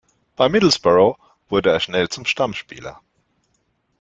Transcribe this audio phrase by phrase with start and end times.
[0.35, 1.15] Bei Middlesbrough
[1.47, 3.01] wurde er schnell zum Stammspieler.